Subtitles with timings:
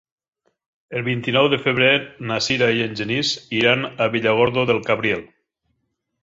[0.99, 1.91] El vint-i-nou de febrer
[2.31, 5.25] na Sira i en Genís iran a Villargordo del Cabriel.